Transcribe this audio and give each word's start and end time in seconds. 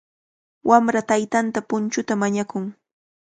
Wamra 0.69 1.01
taytanta 1.09 1.59
punchuta 1.69 2.13
mañakun. 2.21 2.65